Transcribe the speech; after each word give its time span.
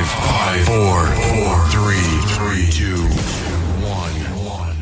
Five, 0.00 0.16
five, 0.16 0.64
four, 0.64 1.00
four, 1.12 1.52
three, 1.68 2.08
three, 2.32 2.64
two, 2.72 3.04
one, 3.84 4.16
one. 4.48 4.80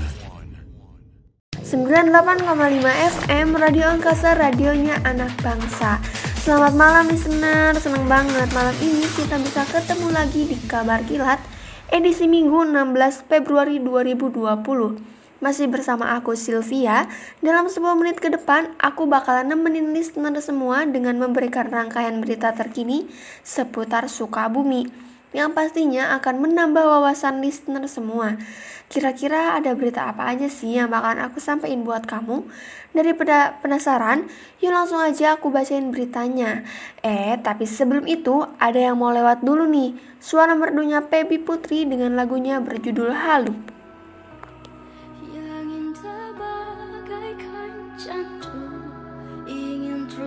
98,5 1.59 2.87
FM 3.19 3.49
Radio 3.59 3.91
Angkasa 3.99 4.39
radionya 4.39 5.03
anak 5.03 5.35
bangsa 5.43 5.99
Selamat 6.39 6.79
malam 6.79 7.11
listener 7.11 7.75
Seneng 7.83 8.07
banget 8.07 8.47
malam 8.55 8.79
ini 8.79 9.03
kita 9.19 9.43
bisa 9.43 9.67
ketemu 9.67 10.07
lagi 10.15 10.55
di 10.55 10.57
Kabar 10.71 11.03
Kilat 11.03 11.43
Edisi 11.91 12.31
Minggu 12.31 12.63
16 12.71 13.27
Februari 13.27 13.83
2020 13.83 15.18
masih 15.39 15.71
bersama 15.71 16.19
aku 16.19 16.35
Sylvia. 16.35 17.07
Dalam 17.39 17.71
10 17.71 17.79
menit 17.95 18.19
ke 18.19 18.31
depan, 18.31 18.75
aku 18.79 19.07
bakalan 19.07 19.47
nemenin 19.47 19.95
listener 19.95 20.35
semua 20.43 20.83
dengan 20.87 21.19
memberikan 21.19 21.71
rangkaian 21.71 22.19
berita 22.19 22.51
terkini 22.55 23.07
seputar 23.47 24.11
Sukabumi 24.11 25.09
yang 25.37 25.53
pastinya 25.53 26.17
akan 26.17 26.41
menambah 26.41 26.81
wawasan 26.81 27.45
listener 27.45 27.85
semua. 27.85 28.41
Kira-kira 28.89 29.61
ada 29.61 29.77
berita 29.77 30.09
apa 30.09 30.33
aja 30.33 30.49
sih 30.49 30.81
yang 30.81 30.89
bakalan 30.89 31.21
aku 31.21 31.37
sampaikan 31.37 31.85
buat 31.85 32.09
kamu? 32.09 32.49
Daripada 32.97 33.61
penasaran, 33.61 34.25
yuk 34.65 34.73
langsung 34.73 34.97
aja 34.97 35.37
aku 35.37 35.53
bacain 35.53 35.93
beritanya. 35.93 36.65
Eh, 37.05 37.37
tapi 37.45 37.69
sebelum 37.69 38.09
itu 38.09 38.49
ada 38.57 38.81
yang 38.81 38.97
mau 38.97 39.13
lewat 39.13 39.45
dulu 39.45 39.69
nih. 39.69 39.93
Suara 40.17 40.57
merdunya 40.57 41.05
Pebi 41.05 41.37
Putri 41.37 41.85
dengan 41.85 42.17
lagunya 42.17 42.65
berjudul 42.65 43.13
Halu. 43.13 43.78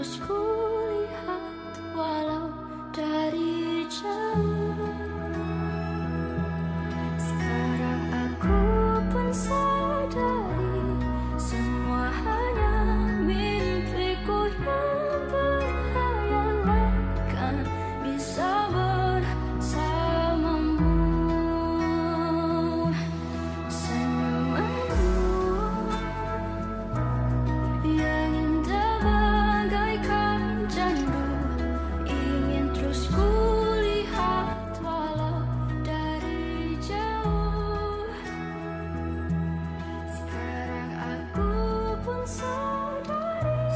school. 0.04 0.41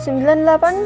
98,5 0.06 0.86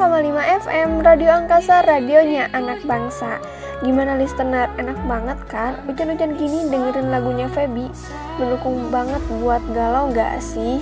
FM 0.64 1.04
Radio 1.04 1.36
Angkasa 1.36 1.84
radionya 1.84 2.48
anak 2.56 2.80
bangsa 2.88 3.36
Gimana 3.84 4.16
listener? 4.16 4.72
Enak 4.80 4.96
banget 5.12 5.36
kan? 5.52 5.76
Hujan-hujan 5.84 6.40
gini 6.40 6.72
dengerin 6.72 7.12
lagunya 7.12 7.52
Feby 7.52 7.92
Mendukung 8.40 8.88
banget 8.88 9.20
buat 9.44 9.60
galau 9.76 10.08
gak 10.16 10.40
sih? 10.40 10.80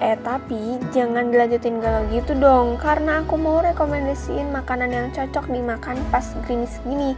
Eh 0.00 0.16
tapi 0.24 0.80
jangan 0.96 1.28
dilanjutin 1.28 1.76
galau 1.84 2.08
gitu 2.08 2.32
dong 2.32 2.80
Karena 2.80 3.20
aku 3.20 3.36
mau 3.36 3.60
rekomendasiin 3.60 4.48
makanan 4.48 4.88
yang 4.88 5.12
cocok 5.12 5.44
dimakan 5.52 6.00
pas 6.08 6.24
gerimis 6.48 6.80
gini 6.88 7.12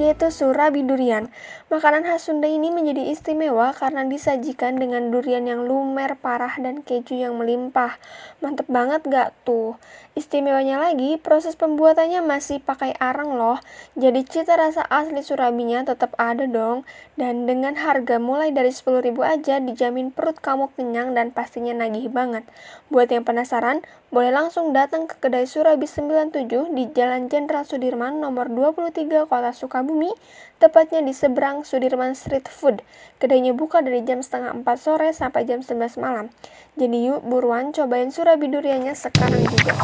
yaitu 0.00 0.32
surabi 0.32 0.80
durian. 0.86 1.28
Makanan 1.68 2.04
khas 2.04 2.28
Sunda 2.28 2.48
ini 2.48 2.68
menjadi 2.68 3.12
istimewa 3.12 3.72
karena 3.72 4.04
disajikan 4.04 4.76
dengan 4.76 5.08
durian 5.08 5.44
yang 5.48 5.64
lumer 5.64 6.16
parah 6.20 6.56
dan 6.60 6.84
keju 6.84 7.16
yang 7.16 7.36
melimpah. 7.40 7.96
Mantep 8.44 8.68
banget 8.68 9.04
gak 9.08 9.32
tuh? 9.44 9.76
Istimewanya 10.12 10.76
lagi, 10.76 11.16
proses 11.16 11.56
pembuatannya 11.56 12.20
masih 12.20 12.60
pakai 12.60 12.92
arang 13.00 13.40
loh. 13.40 13.56
Jadi 13.96 14.28
cita 14.28 14.60
rasa 14.60 14.84
asli 14.92 15.24
surabinya 15.24 15.80
tetap 15.88 16.12
ada 16.20 16.44
dong. 16.44 16.84
Dan 17.16 17.48
dengan 17.48 17.80
harga 17.80 18.20
mulai 18.20 18.52
dari 18.52 18.68
10.000 18.68 19.08
aja 19.24 19.56
dijamin 19.64 20.12
perut 20.12 20.36
kamu 20.36 20.68
kenyang 20.76 21.16
dan 21.16 21.32
pastinya 21.32 21.72
nagih 21.72 22.12
banget. 22.12 22.44
Buat 22.92 23.08
yang 23.08 23.24
penasaran, 23.24 23.80
boleh 24.12 24.28
langsung 24.28 24.76
datang 24.76 25.08
ke 25.08 25.16
kedai 25.24 25.48
Surabi 25.48 25.88
97 25.88 26.76
di 26.76 26.84
Jalan 26.92 27.32
Jenderal 27.32 27.64
Sudirman 27.64 28.20
nomor 28.20 28.52
23 28.52 29.24
Kota 29.24 29.56
Sukabumi, 29.56 30.12
tepatnya 30.60 31.00
di 31.00 31.16
seberang 31.16 31.64
Sudirman 31.64 32.12
Street 32.12 32.44
Food. 32.44 32.84
Kedainya 33.16 33.56
buka 33.56 33.80
dari 33.80 34.04
jam 34.04 34.20
setengah 34.20 34.52
4 34.52 34.68
sore 34.76 35.16
sampai 35.16 35.48
jam 35.48 35.64
11 35.64 35.96
malam. 35.96 36.28
Jadi 36.76 37.08
yuk 37.08 37.24
buruan 37.24 37.72
cobain 37.72 38.12
Surabi 38.12 38.52
duriannya 38.52 38.92
sekarang 38.92 39.48
juga. 39.48 39.80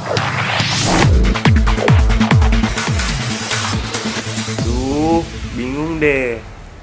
Duh, 4.61 5.25
bingung 5.57 6.05
deh. 6.05 6.37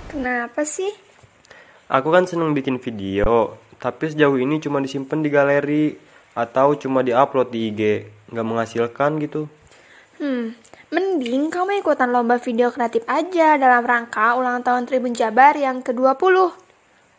Kenapa 0.09 0.65
sih? 0.65 0.89
Aku 1.93 2.09
kan 2.09 2.25
seneng 2.25 2.57
bikin 2.57 2.81
video, 2.81 3.61
tapi 3.77 4.09
sejauh 4.09 4.41
ini 4.41 4.57
cuma 4.57 4.81
disimpan 4.81 5.21
di 5.21 5.29
galeri 5.29 6.14
atau 6.35 6.75
cuma 6.75 7.01
diupload 7.01 7.47
di 7.49 7.71
IG, 7.71 7.81
nggak 8.29 8.45
menghasilkan 8.45 9.17
gitu. 9.23 9.47
Hmm, 10.19 10.51
mending 10.91 11.47
kamu 11.47 11.79
ikutan 11.79 12.11
lomba 12.11 12.35
video 12.37 12.69
kreatif 12.69 13.07
aja 13.07 13.55
dalam 13.55 13.87
rangka 13.87 14.35
ulang 14.35 14.59
tahun 14.61 14.83
Tribun 14.85 15.15
Jabar 15.15 15.55
yang 15.55 15.79
ke-20. 15.79 16.35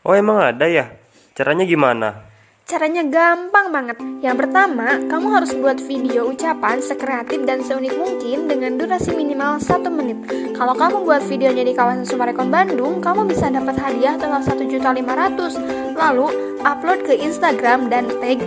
Oh 0.07 0.15
emang 0.15 0.39
ada 0.39 0.69
ya? 0.69 0.93
Caranya 1.33 1.65
gimana? 1.65 2.36
Caranya 2.67 3.07
gampang 3.07 3.71
banget. 3.71 3.95
Yang 4.27 4.43
pertama, 4.43 4.99
kamu 5.07 5.39
harus 5.39 5.55
buat 5.55 5.79
video 5.79 6.35
ucapan 6.35 6.83
sekreatif 6.83 7.47
dan 7.47 7.63
seunik 7.63 7.95
mungkin 7.95 8.51
dengan 8.51 8.75
durasi 8.75 9.15
minimal 9.15 9.63
1 9.63 9.87
menit. 9.87 10.19
Kalau 10.51 10.75
kamu 10.75 11.07
buat 11.07 11.23
videonya 11.31 11.63
di 11.63 11.79
kawasan 11.79 12.03
Sumarekon 12.03 12.51
Bandung, 12.51 12.99
kamu 12.99 13.31
bisa 13.31 13.55
dapat 13.55 13.79
hadiah 13.79 14.19
total 14.19 14.43
1.500. 14.43 15.95
Lalu, 15.95 16.27
upload 16.67 17.07
ke 17.07 17.15
Instagram 17.15 17.87
dan 17.87 18.11
tag 18.19 18.43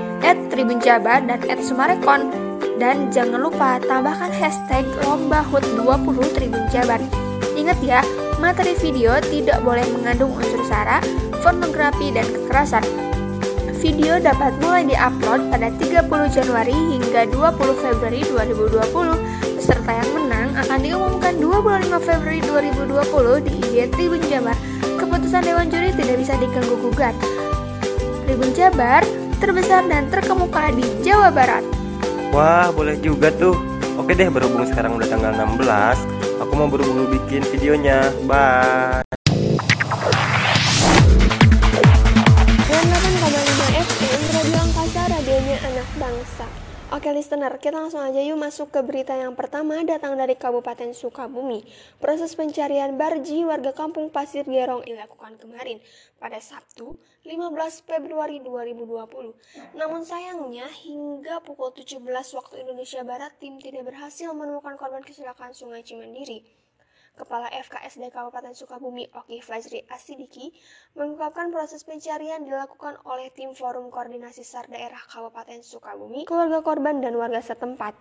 @tribunjabar 0.51 1.23
dan 1.23 1.39
@sumarekon. 1.55 2.27
Dan 2.75 3.15
jangan 3.15 3.39
lupa 3.39 3.79
tambahkan 3.87 4.35
hashtag 4.35 4.83
lomba 5.07 5.47
HUT 5.47 5.63
20 5.79 6.27
Tribun 6.35 6.67
Jabar. 6.67 6.99
Ingat 7.55 7.79
ya, 7.79 8.03
materi 8.43 8.75
video 8.83 9.15
tidak 9.31 9.63
boleh 9.63 9.87
mengandung 9.95 10.35
unsur 10.35 10.59
sara, 10.67 10.99
pornografi, 11.39 12.11
dan 12.11 12.27
kekerasan. 12.27 12.83
Video 13.79 14.19
dapat 14.19 14.59
mulai 14.59 14.83
diupload 14.91 15.55
pada 15.55 15.71
30 15.79 16.35
Januari 16.35 16.75
hingga 16.75 17.23
20 17.31 17.79
Februari 17.79 18.21
2020. 18.27 19.55
Peserta 19.55 19.91
yang 19.95 20.09
menang 20.19 20.51
akan 20.59 20.79
diumumkan 20.83 21.33
25 21.39 21.87
Februari 22.03 22.43
2020 22.43 23.47
di 23.47 23.51
IG 23.55 23.75
Tribun 23.95 24.19
Jabar. 24.27 24.57
Keputusan 24.99 25.47
Dewan 25.47 25.71
Juri 25.71 25.95
tidak 25.95 26.15
bisa 26.19 26.35
diganggu 26.35 26.75
gugat. 26.75 27.15
Tribun 28.27 28.51
Jabar 28.51 29.07
terbesar 29.39 29.87
dan 29.87 30.11
terkemuka 30.11 30.75
di 30.75 30.83
Jawa 30.99 31.31
Barat. 31.31 31.63
Wah, 32.35 32.69
boleh 32.75 32.99
juga 32.99 33.31
tuh. 33.31 33.55
Oke 33.95 34.11
deh, 34.11 34.27
berhubung 34.27 34.67
sekarang 34.67 34.99
udah 34.99 35.07
tanggal 35.07 35.31
16, 35.31 36.43
aku 36.43 36.51
mau 36.55 36.67
buru-buru 36.67 37.15
bikin 37.15 37.43
videonya. 37.47 38.11
Bye. 38.27 39.08
Bangsa 46.39 46.67
Oke 46.89 47.13
listener, 47.13 47.53
kita 47.61 47.77
langsung 47.77 48.01
aja 48.01 48.17
yuk 48.17 48.41
masuk 48.41 48.73
ke 48.73 48.81
berita 48.81 49.13
yang 49.13 49.37
pertama 49.37 49.77
datang 49.85 50.17
dari 50.17 50.33
Kabupaten 50.33 50.89
Sukabumi. 50.89 51.61
Proses 52.01 52.33
pencarian 52.33 52.97
Barji 52.97 53.45
warga 53.45 53.69
kampung 53.77 54.09
Pasir 54.09 54.41
Gerong 54.41 54.81
dilakukan 54.81 55.37
kemarin 55.37 55.77
pada 56.17 56.41
Sabtu 56.41 56.97
15 57.29 57.85
Februari 57.85 58.41
2020. 58.41 59.77
Namun 59.77 60.01
sayangnya 60.01 60.65
hingga 60.65 61.45
pukul 61.45 61.77
17 61.77 62.01
waktu 62.09 62.65
Indonesia 62.65 63.05
Barat 63.05 63.37
tim 63.37 63.61
tidak 63.61 63.85
berhasil 63.85 64.33
menemukan 64.33 64.73
korban 64.73 65.05
kecelakaan 65.05 65.53
Sungai 65.53 65.85
Cimandiri. 65.85 66.41
Kepala 67.19 67.51
FKSD 67.51 68.15
Kabupaten 68.15 68.55
Sukabumi 68.55 69.11
Oki 69.11 69.43
Fajri 69.43 69.83
Asidiki 69.91 70.55
mengungkapkan 70.95 71.51
proses 71.51 71.83
pencarian 71.83 72.47
dilakukan 72.47 72.95
oleh 73.03 73.27
tim 73.35 73.51
Forum 73.51 73.91
Koordinasi 73.91 74.47
SAR 74.47 74.71
Daerah 74.71 75.03
Kabupaten 75.03 75.59
Sukabumi, 75.59 76.23
keluarga 76.23 76.63
korban 76.63 77.03
dan 77.03 77.19
warga 77.19 77.43
setempat. 77.43 77.91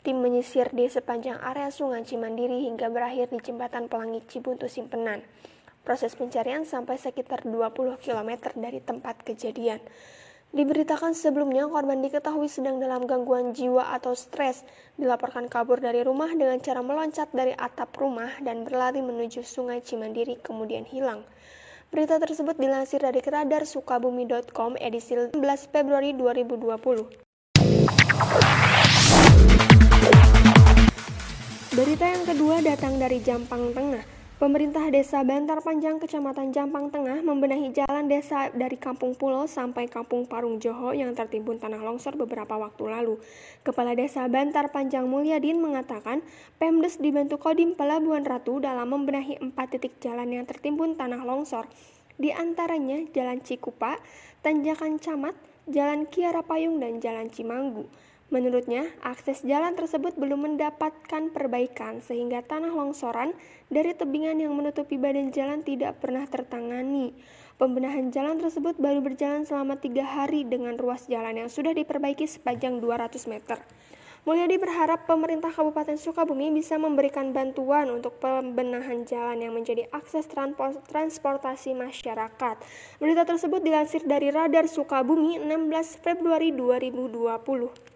Tim 0.00 0.24
menyisir 0.24 0.72
di 0.72 0.88
sepanjang 0.88 1.36
area 1.44 1.68
Sungai 1.68 2.08
Cimandiri 2.08 2.64
hingga 2.64 2.88
berakhir 2.88 3.28
di 3.28 3.40
Jembatan 3.44 3.92
Pelangi 3.92 4.24
Cibuntu 4.24 4.64
Simpenan. 4.64 5.20
Proses 5.84 6.16
pencarian 6.16 6.64
sampai 6.64 6.96
sekitar 6.96 7.44
20 7.44 8.00
km 8.00 8.30
dari 8.56 8.80
tempat 8.80 9.20
kejadian. 9.20 9.84
Diberitakan 10.52 11.16
sebelumnya, 11.16 11.64
korban 11.70 12.04
diketahui 12.04 12.50
sedang 12.50 12.82
dalam 12.82 13.08
gangguan 13.08 13.54
jiwa 13.54 13.94
atau 13.96 14.12
stres. 14.12 14.66
Dilaporkan 15.00 15.48
kabur 15.48 15.78
dari 15.80 16.04
rumah 16.04 16.28
dengan 16.34 16.60
cara 16.60 16.84
meloncat 16.84 17.32
dari 17.32 17.56
atap 17.56 17.94
rumah 17.96 18.28
dan 18.44 18.68
berlari 18.68 19.00
menuju 19.00 19.40
sungai 19.46 19.80
Cimandiri 19.80 20.36
kemudian 20.42 20.84
hilang. 20.84 21.24
Berita 21.94 22.18
tersebut 22.18 22.58
dilansir 22.58 22.98
dari 22.98 23.22
keradar 23.22 23.62
sukabumi.com 23.64 24.74
edisi 24.82 25.14
11 25.14 25.38
Februari 25.70 26.10
2020. 26.12 27.24
Berita 31.74 32.06
yang 32.06 32.22
kedua 32.26 32.62
datang 32.62 32.98
dari 33.02 33.18
Jampang 33.18 33.74
Tengah. 33.74 34.23
Pemerintah 34.44 34.92
Desa 34.92 35.24
Bantar 35.24 35.64
Panjang, 35.64 35.96
Kecamatan 35.96 36.52
Jampang 36.52 36.92
Tengah, 36.92 37.24
membenahi 37.24 37.72
jalan 37.72 38.12
desa 38.12 38.52
dari 38.52 38.76
Kampung 38.76 39.16
Pulau 39.16 39.48
sampai 39.48 39.88
Kampung 39.88 40.28
Parung 40.28 40.60
Joho 40.60 40.92
yang 40.92 41.16
tertimbun 41.16 41.56
tanah 41.56 41.80
longsor 41.80 42.12
beberapa 42.12 42.52
waktu 42.60 42.84
lalu. 42.92 43.16
Kepala 43.64 43.96
Desa 43.96 44.28
Bantar 44.28 44.68
Panjang 44.68 45.08
Mulyadin 45.08 45.64
mengatakan, 45.64 46.20
Pemdes 46.60 47.00
dibantu 47.00 47.40
Kodim 47.40 47.72
Pelabuhan 47.72 48.20
Ratu 48.20 48.60
dalam 48.60 48.84
membenahi 48.92 49.40
empat 49.40 49.80
titik 49.80 49.96
jalan 50.04 50.28
yang 50.28 50.44
tertimbun 50.44 50.92
tanah 51.00 51.24
longsor. 51.24 51.64
Di 52.20 52.28
antaranya 52.28 53.00
Jalan 53.16 53.40
Cikupa, 53.40 53.96
Tanjakan 54.44 55.00
Camat, 55.00 55.32
Jalan 55.72 56.04
Kiara 56.04 56.44
Payung, 56.44 56.84
dan 56.84 57.00
Jalan 57.00 57.32
Cimanggu. 57.32 57.88
Menurutnya, 58.34 58.90
akses 59.06 59.46
jalan 59.46 59.78
tersebut 59.78 60.18
belum 60.18 60.50
mendapatkan 60.50 61.30
perbaikan 61.30 62.02
sehingga 62.02 62.42
tanah 62.42 62.74
longsoran 62.74 63.30
dari 63.70 63.94
tebingan 63.94 64.42
yang 64.42 64.58
menutupi 64.58 64.98
badan 64.98 65.30
jalan 65.30 65.62
tidak 65.62 66.02
pernah 66.02 66.26
tertangani. 66.26 67.14
Pembenahan 67.62 68.10
jalan 68.10 68.42
tersebut 68.42 68.74
baru 68.82 69.06
berjalan 69.06 69.46
selama 69.46 69.78
tiga 69.78 70.02
hari 70.02 70.42
dengan 70.42 70.74
ruas 70.74 71.06
jalan 71.06 71.46
yang 71.46 71.46
sudah 71.46 71.70
diperbaiki 71.78 72.26
sepanjang 72.26 72.82
200 72.82 73.22
meter. 73.30 73.62
Mulyadi 74.26 74.58
berharap 74.58 75.06
pemerintah 75.06 75.54
Kabupaten 75.54 75.94
Sukabumi 75.94 76.50
bisa 76.50 76.74
memberikan 76.74 77.30
bantuan 77.30 77.86
untuk 77.86 78.18
pembenahan 78.18 79.06
jalan 79.06 79.38
yang 79.46 79.54
menjadi 79.54 79.86
akses 79.94 80.26
transportasi 80.90 81.70
masyarakat. 81.70 82.56
Berita 82.98 83.22
tersebut 83.22 83.62
dilansir 83.62 84.02
dari 84.02 84.34
Radar 84.34 84.66
Sukabumi 84.66 85.38
16 85.38 86.02
Februari 86.02 86.50
2020. 86.50 87.93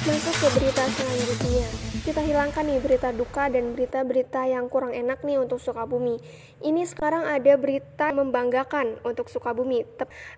Masuk 0.00 0.32
ke 0.32 0.48
berita 0.56 0.80
selanjutnya. 0.96 1.68
Kita 2.00 2.24
hilangkan 2.24 2.64
nih 2.64 2.80
berita 2.80 3.12
duka 3.12 3.52
dan 3.52 3.76
berita-berita 3.76 4.48
yang 4.48 4.72
kurang 4.72 4.96
enak 4.96 5.20
nih 5.20 5.36
untuk 5.36 5.60
Sukabumi. 5.60 6.16
Ini 6.64 6.88
sekarang 6.88 7.28
ada 7.28 7.52
berita 7.60 8.08
membanggakan 8.08 8.96
untuk 9.04 9.28
Sukabumi. 9.28 9.84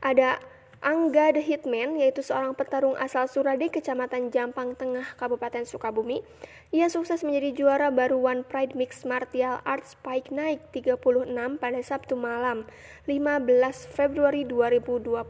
Ada 0.03 0.43
Angga 0.83 1.31
the 1.31 1.39
Hitman, 1.39 1.95
yaitu 1.95 2.27
seorang 2.27 2.59
petarung 2.59 2.99
asal 2.99 3.31
Surade, 3.31 3.71
Kecamatan 3.71 4.35
Jampang 4.35 4.75
Tengah, 4.75 5.15
Kabupaten 5.15 5.63
Sukabumi. 5.63 6.27
Ia 6.75 6.91
sukses 6.91 7.23
menjadi 7.23 7.55
juara 7.55 7.95
baru 7.95 8.19
One 8.19 8.43
Pride 8.43 8.75
Mixed 8.75 9.07
Martial 9.07 9.63
Arts 9.63 9.95
Spike 9.95 10.35
Night 10.35 10.75
36 10.75 11.31
pada 11.63 11.81
Sabtu 11.87 12.19
malam, 12.19 12.67
15 13.07 13.47
Februari 13.95 14.43
2020. 14.43 15.23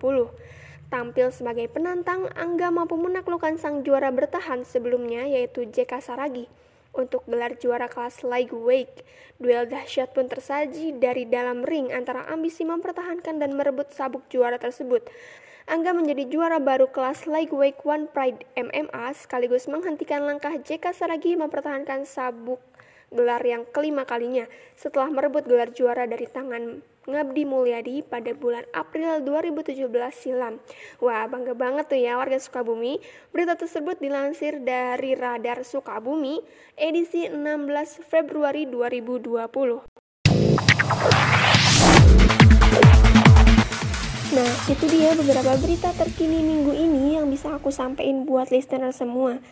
Tampil 0.92 1.32
sebagai 1.32 1.72
penantang, 1.72 2.28
Angga 2.36 2.68
mampu 2.68 3.00
menaklukkan 3.00 3.56
sang 3.56 3.80
juara 3.80 4.12
bertahan 4.12 4.60
sebelumnya 4.60 5.24
yaitu 5.24 5.64
JK 5.64 5.88
Saragi. 6.04 6.52
Untuk 6.92 7.24
gelar 7.24 7.56
juara 7.56 7.88
kelas 7.88 8.20
lightweight, 8.20 9.00
duel 9.40 9.64
dahsyat 9.64 10.12
pun 10.12 10.28
tersaji 10.28 10.92
dari 11.00 11.24
dalam 11.24 11.64
ring 11.64 11.88
antara 11.88 12.28
ambisi 12.28 12.68
mempertahankan 12.68 13.40
dan 13.40 13.56
merebut 13.56 13.88
sabuk 13.88 14.20
juara 14.28 14.60
tersebut. 14.60 15.00
Angga 15.64 15.96
menjadi 15.96 16.28
juara 16.28 16.60
baru 16.60 16.92
kelas 16.92 17.24
lightweight 17.24 17.80
One 17.88 18.12
Pride 18.12 18.44
MMA 18.52 19.16
sekaligus 19.16 19.72
menghentikan 19.72 20.28
langkah 20.28 20.52
JK 20.60 20.92
Saragi 20.92 21.40
mempertahankan 21.40 22.04
sabuk 22.04 22.60
gelar 23.12 23.44
yang 23.44 23.68
kelima 23.68 24.08
kalinya 24.08 24.48
setelah 24.74 25.12
merebut 25.12 25.44
gelar 25.44 25.70
juara 25.70 26.08
dari 26.08 26.24
tangan 26.26 26.80
Ngabdi 27.02 27.42
Mulyadi 27.42 28.06
pada 28.06 28.30
bulan 28.30 28.62
April 28.70 29.26
2017 29.26 29.90
silam. 30.14 30.62
Wah, 31.02 31.26
bangga 31.26 31.50
banget 31.50 31.90
tuh 31.90 31.98
ya 31.98 32.14
warga 32.14 32.38
Sukabumi. 32.38 33.02
Berita 33.34 33.58
tersebut 33.58 33.98
dilansir 33.98 34.62
dari 34.62 35.18
Radar 35.18 35.66
Sukabumi 35.66 36.38
edisi 36.78 37.26
16 37.26 38.06
Februari 38.06 38.70
2020. 38.70 39.82
Nah, 44.32 44.52
itu 44.64 44.84
dia 44.88 45.12
beberapa 45.12 45.52
berita 45.60 45.92
terkini 45.92 46.40
minggu 46.40 46.72
ini 46.72 47.20
yang 47.20 47.28
bisa 47.28 47.52
aku 47.52 47.68
sampaikan 47.68 48.24
buat 48.24 48.48
listener 48.48 48.88
semua. 48.94 49.42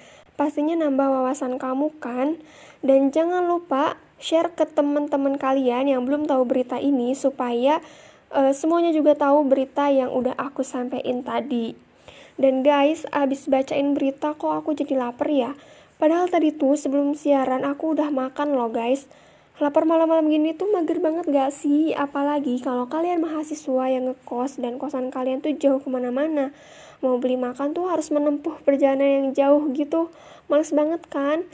Pastinya 0.40 0.72
nambah 0.72 1.04
wawasan 1.04 1.60
kamu 1.60 2.00
kan? 2.00 2.40
Dan 2.80 3.12
jangan 3.12 3.44
lupa 3.44 4.00
share 4.16 4.48
ke 4.56 4.64
teman-teman 4.64 5.36
kalian 5.36 5.84
yang 5.84 6.08
belum 6.08 6.24
tahu 6.24 6.48
berita 6.48 6.80
ini 6.80 7.12
supaya 7.12 7.84
uh, 8.32 8.48
semuanya 8.56 8.88
juga 8.88 9.12
tahu 9.20 9.44
berita 9.44 9.92
yang 9.92 10.08
udah 10.08 10.32
aku 10.40 10.64
sampaikan 10.64 11.20
tadi. 11.20 11.76
Dan 12.40 12.64
guys, 12.64 13.04
abis 13.12 13.52
bacain 13.52 13.92
berita 13.92 14.32
kok 14.32 14.48
aku 14.48 14.72
jadi 14.72 14.96
lapar 14.96 15.28
ya. 15.28 15.52
Padahal 16.00 16.32
tadi 16.32 16.56
tuh 16.56 16.72
sebelum 16.72 17.12
siaran 17.12 17.60
aku 17.60 17.92
udah 17.92 18.08
makan 18.08 18.56
loh 18.56 18.72
guys. 18.72 19.12
Lapar 19.60 19.84
malam-malam 19.84 20.24
gini 20.32 20.56
tuh 20.56 20.72
mager 20.72 21.04
banget 21.04 21.28
gak 21.28 21.52
sih? 21.52 21.92
Apalagi 21.92 22.64
kalau 22.64 22.88
kalian 22.88 23.20
mahasiswa 23.20 23.92
yang 23.92 24.08
ngekos 24.08 24.56
dan 24.56 24.80
kosan 24.80 25.12
kalian 25.12 25.44
tuh 25.44 25.52
jauh 25.52 25.76
ke 25.76 25.88
mana-mana. 25.92 26.56
Mau 27.04 27.20
beli 27.20 27.36
makan 27.36 27.76
tuh 27.76 27.84
harus 27.92 28.08
menempuh 28.08 28.56
perjalanan 28.64 29.20
yang 29.20 29.28
jauh 29.36 29.68
gitu. 29.76 30.08
Males 30.48 30.72
banget 30.72 31.04
kan? 31.12 31.44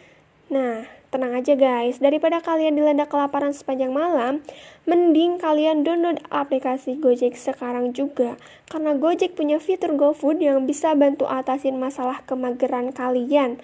Nah, 0.46 0.86
tenang 1.10 1.34
aja 1.34 1.58
guys, 1.58 1.98
daripada 1.98 2.38
kalian 2.38 2.78
dilanda 2.78 3.10
kelaparan 3.10 3.50
sepanjang 3.50 3.90
malam, 3.90 4.38
mending 4.86 5.42
kalian 5.42 5.82
download 5.82 6.22
aplikasi 6.30 7.02
Gojek 7.02 7.34
sekarang 7.34 7.90
juga. 7.90 8.38
Karena 8.70 8.94
Gojek 8.94 9.34
punya 9.34 9.58
fitur 9.58 9.98
GoFood 9.98 10.38
yang 10.38 10.62
bisa 10.62 10.94
bantu 10.94 11.26
atasin 11.26 11.74
masalah 11.74 12.22
kemageran 12.22 12.94
kalian. 12.94 13.58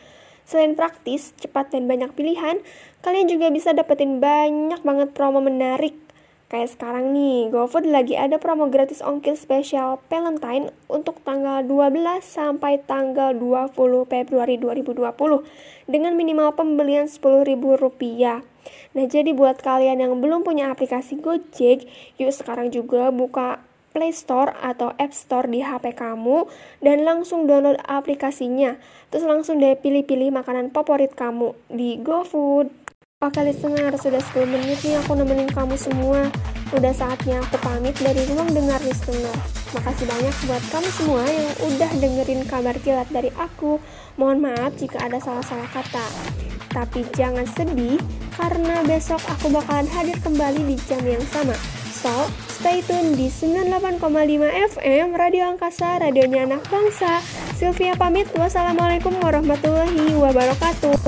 Selain 0.45 0.75
praktis, 0.77 1.33
cepat 1.41 1.73
dan 1.73 1.89
banyak 1.89 2.13
pilihan, 2.13 2.61
kalian 3.01 3.27
juga 3.31 3.49
bisa 3.49 3.73
dapetin 3.73 4.21
banyak 4.21 4.83
banget 4.83 5.15
promo 5.15 5.41
menarik 5.41 5.97
Kayak 6.53 6.77
sekarang 6.77 7.17
nih, 7.17 7.49
GoFood 7.49 7.89
lagi 7.89 8.13
ada 8.13 8.37
promo 8.37 8.69
gratis 8.69 9.01
ongkir 9.01 9.41
spesial 9.41 10.05
Valentine 10.13 10.69
untuk 10.85 11.25
tanggal 11.25 11.65
12 11.65 12.21
sampai 12.21 12.77
tanggal 12.85 13.33
20 13.33 13.73
Februari 14.05 14.61
2020 14.61 15.01
dengan 15.89 16.13
minimal 16.13 16.53
pembelian 16.53 17.09
Rp10.000. 17.09 18.45
Nah, 18.93 19.05
jadi 19.09 19.33
buat 19.33 19.65
kalian 19.65 20.05
yang 20.05 20.21
belum 20.21 20.45
punya 20.45 20.69
aplikasi 20.69 21.25
Gojek, 21.25 21.89
yuk 22.21 22.33
sekarang 22.37 22.69
juga 22.69 23.09
buka 23.09 23.65
Play 23.93 24.11
Store 24.17 24.57
atau 24.59 24.91
App 24.97 25.13
Store 25.13 25.45
di 25.47 25.61
HP 25.61 25.93
kamu 25.95 26.49
dan 26.81 27.05
langsung 27.05 27.45
download 27.45 27.79
aplikasinya. 27.85 28.81
Terus 29.13 29.29
langsung 29.29 29.61
deh 29.61 29.77
pilih-pilih 29.77 30.33
makanan 30.33 30.73
favorit 30.73 31.13
kamu 31.13 31.53
di 31.69 32.01
GoFood. 32.01 32.73
Oke 33.23 33.39
listener, 33.47 33.95
sudah 33.95 34.19
10 34.19 34.51
menit 34.51 34.83
nih 34.83 34.99
aku 34.99 35.15
nemenin 35.15 35.47
kamu 35.47 35.79
semua. 35.79 36.27
Udah 36.75 36.91
saatnya 36.91 37.39
aku 37.39 37.55
pamit 37.63 37.95
dari 38.03 38.27
ruang 38.33 38.51
dengar 38.51 38.83
listener. 38.83 39.37
Makasih 39.77 40.11
banyak 40.11 40.35
buat 40.51 40.65
kamu 40.75 40.89
semua 40.91 41.23
yang 41.23 41.55
udah 41.71 41.91
dengerin 42.03 42.43
kabar 42.51 42.75
kilat 42.83 43.07
dari 43.15 43.31
aku. 43.39 43.79
Mohon 44.19 44.51
maaf 44.51 44.75
jika 44.75 45.07
ada 45.07 45.23
salah-salah 45.23 45.71
kata. 45.71 46.03
Tapi 46.73 47.05
jangan 47.15 47.47
sedih, 47.53 48.01
karena 48.35 48.81
besok 48.89 49.21
aku 49.29 49.53
bakalan 49.53 49.87
hadir 49.93 50.19
kembali 50.25 50.73
di 50.73 50.77
jam 50.89 51.05
yang 51.05 51.23
sama. 51.29 51.55
So, 52.03 52.27
stay 52.51 52.83
tune 52.83 53.15
di 53.15 53.31
98,5 53.31 54.03
FM 54.75 55.15
Radio 55.15 55.47
Angkasa, 55.55 56.03
radionya 56.03 56.51
anak 56.51 56.67
bangsa. 56.67 57.23
Sylvia 57.55 57.95
pamit, 57.95 58.27
wassalamualaikum 58.35 59.15
warahmatullahi 59.23 60.11
wabarakatuh. 60.19 60.99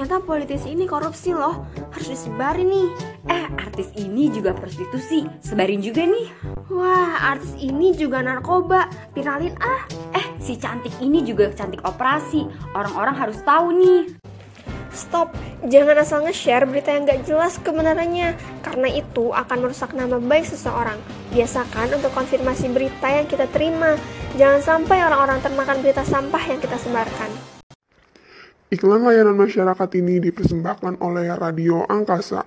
ternyata 0.00 0.20
politisi 0.24 0.76
ini 0.76 0.84
korupsi 0.84 1.32
loh. 1.32 1.64
Harus 1.92 2.08
disebarin 2.12 2.68
nih. 2.68 2.88
Eh 3.28 3.44
artis 3.56 3.88
ini 3.96 4.28
juga 4.28 4.52
prostitusi. 4.52 5.24
Sebarin 5.40 5.80
juga 5.80 6.04
nih. 6.04 6.28
Wah 6.68 7.32
artis 7.32 7.56
ini 7.60 7.96
juga 7.96 8.20
narkoba. 8.20 8.92
Viralin 9.16 9.56
ah. 9.60 9.88
Eh 10.16 10.26
si 10.36 10.56
cantik 10.56 10.92
ini 11.00 11.24
juga 11.24 11.48
cantik 11.52 11.80
operasi. 11.84 12.44
Orang-orang 12.76 13.16
harus 13.16 13.40
tahu 13.40 13.72
nih 13.76 14.19
Stop, 15.00 15.32
jangan 15.64 15.96
asal 15.96 16.20
nge-share 16.28 16.68
berita 16.68 16.92
yang 16.92 17.08
gak 17.08 17.24
jelas 17.24 17.56
kebenarannya, 17.64 18.36
karena 18.60 18.88
itu 18.92 19.32
akan 19.32 19.64
merusak 19.64 19.96
nama 19.96 20.20
baik 20.20 20.44
seseorang. 20.44 21.00
Biasakan 21.32 21.96
untuk 21.96 22.12
konfirmasi 22.12 22.68
berita 22.68 23.08
yang 23.08 23.24
kita 23.24 23.48
terima, 23.48 23.96
jangan 24.36 24.60
sampai 24.60 25.00
orang-orang 25.00 25.40
termakan 25.40 25.80
berita 25.80 26.04
sampah 26.04 26.44
yang 26.44 26.60
kita 26.60 26.76
sebarkan. 26.76 27.32
Iklan 28.68 29.00
layanan 29.00 29.40
masyarakat 29.40 29.88
ini 29.96 30.20
dipersembahkan 30.20 31.00
oleh 31.00 31.32
Radio 31.32 31.88
Angkasa. 31.88 32.44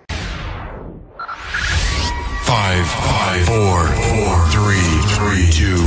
Five, 2.46 2.86
five, 2.86 3.44
four, 3.50 3.82
four, 4.14 4.36
three, 4.54 4.90
three, 5.10 5.50
two, 5.50 5.82